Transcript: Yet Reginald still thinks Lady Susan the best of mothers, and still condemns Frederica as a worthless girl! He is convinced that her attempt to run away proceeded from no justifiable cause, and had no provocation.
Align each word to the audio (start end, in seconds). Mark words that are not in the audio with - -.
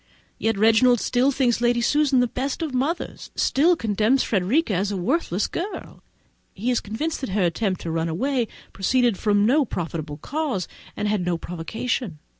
Yet 0.39 0.57
Reginald 0.57 0.99
still 0.99 1.29
thinks 1.31 1.61
Lady 1.61 1.79
Susan 1.79 2.21
the 2.21 2.27
best 2.27 2.63
of 2.63 2.73
mothers, 2.73 3.27
and 3.35 3.39
still 3.39 3.75
condemns 3.75 4.23
Frederica 4.23 4.73
as 4.73 4.91
a 4.91 4.97
worthless 4.97 5.45
girl! 5.45 6.01
He 6.55 6.71
is 6.71 6.79
convinced 6.81 7.21
that 7.21 7.29
her 7.29 7.43
attempt 7.43 7.81
to 7.81 7.91
run 7.91 8.09
away 8.09 8.47
proceeded 8.73 9.15
from 9.15 9.45
no 9.45 9.63
justifiable 9.63 10.17
cause, 10.17 10.67
and 10.97 11.07
had 11.07 11.23
no 11.23 11.37
provocation. 11.37 12.17